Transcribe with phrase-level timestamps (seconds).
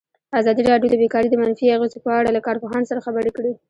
[0.39, 3.51] ازادي راډیو د بیکاري د منفي اغېزو په اړه له کارپوهانو سره خبرې کړي.